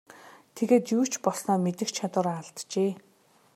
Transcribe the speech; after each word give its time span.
Тэгээд 0.55 0.85
юу 0.97 1.03
ч 1.11 1.13
болсноо 1.25 1.57
мэдэх 1.65 1.89
чадвараа 1.97 2.37
алджээ. 2.41 2.91